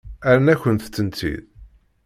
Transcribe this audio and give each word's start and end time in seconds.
Rran-akent-tent-id? 0.33 1.45